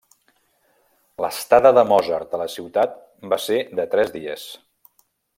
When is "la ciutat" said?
2.43-2.95